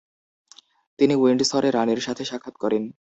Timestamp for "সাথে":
2.01-2.23